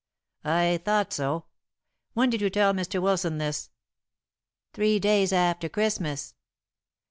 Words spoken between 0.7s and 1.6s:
thought so.